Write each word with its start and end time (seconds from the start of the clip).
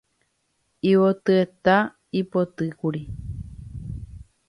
Yvotyeta 0.91 1.75
ipotykuru 2.19 3.01